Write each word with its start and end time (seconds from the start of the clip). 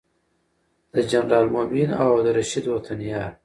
د 0.93 0.95
جنرال 1.11 1.47
مؤمن 1.55 1.89
او 2.01 2.07
عبدالرشید 2.15 2.65
وطن 2.67 2.99
یار 3.11 3.31